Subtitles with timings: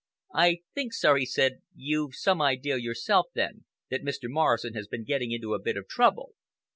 [0.33, 4.23] "I think, sir," he said, "you've some idea yourself, then, that Mr.
[4.23, 6.33] Morrison has been getting into a bit of trouble."